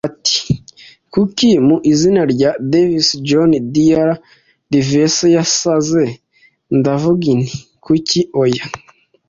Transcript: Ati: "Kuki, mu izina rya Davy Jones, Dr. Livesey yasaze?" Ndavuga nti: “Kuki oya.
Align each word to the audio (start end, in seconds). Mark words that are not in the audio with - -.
Ati: 0.09 0.41
"Kuki, 1.11 1.49
mu 1.67 1.77
izina 1.91 2.21
rya 2.33 2.51
Davy 2.71 2.99
Jones, 3.27 3.63
Dr. 3.75 4.09
Livesey 4.71 5.33
yasaze?" 5.37 6.03
Ndavuga 6.77 7.27
nti: 7.39 7.57
“Kuki 7.85 8.19
oya. 8.41 8.63